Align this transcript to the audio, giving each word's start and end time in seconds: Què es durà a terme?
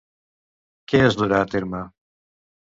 Què 0.93 1.03
es 1.09 1.19
durà 1.21 1.43
a 1.43 1.51
terme? 1.53 1.85